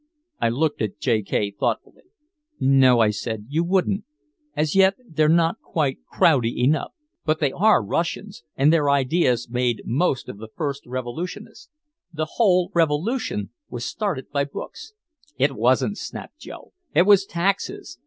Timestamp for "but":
7.23-7.37